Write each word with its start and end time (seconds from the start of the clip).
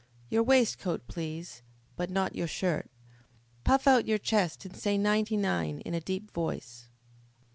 Your 0.29 0.41
waistcoat, 0.41 1.05
please, 1.05 1.61
but 1.95 2.09
not 2.09 2.33
your 2.33 2.47
shirt. 2.47 2.89
Puff 3.63 3.85
out 3.87 4.07
your 4.07 4.17
chest 4.17 4.65
and 4.65 4.75
say 4.75 4.97
ninety 4.97 5.37
nine 5.37 5.81
in 5.81 5.93
a 5.93 6.01
deep 6.01 6.31
voice." 6.31 6.89